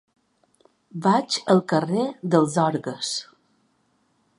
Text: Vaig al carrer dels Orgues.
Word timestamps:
Vaig 1.07 1.37
al 1.55 1.63
carrer 1.75 2.09
dels 2.37 2.59
Orgues. 2.67 3.17